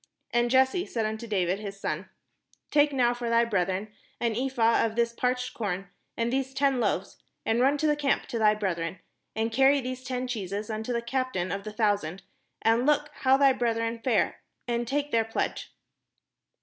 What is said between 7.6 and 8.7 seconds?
run to the camp to thy